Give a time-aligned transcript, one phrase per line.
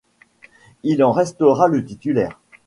[0.81, 2.39] Il en restera le titulaire.